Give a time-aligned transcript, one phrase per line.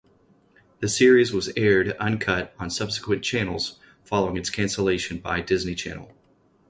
[0.79, 6.11] The series was aired uncut on subsequent channels following its cancellation by Disney Channel.